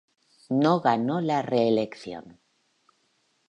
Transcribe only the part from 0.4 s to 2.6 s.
No ganó la reelección.